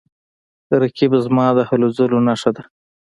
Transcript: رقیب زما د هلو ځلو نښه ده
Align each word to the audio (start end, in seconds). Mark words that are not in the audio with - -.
رقیب 0.81 1.11
زما 1.25 1.47
د 1.57 1.59
هلو 1.69 1.87
ځلو 1.97 2.17
نښه 2.27 2.51
ده 2.55 2.63